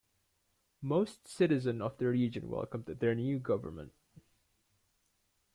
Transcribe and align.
Most 0.81 1.27
citizens 1.27 1.79
of 1.79 1.95
the 1.99 2.07
region 2.07 2.49
welcomed 2.49 2.87
their 2.87 3.13
new 3.13 3.37
government. 3.37 3.93